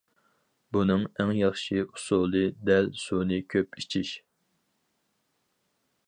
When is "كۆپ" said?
3.55-3.77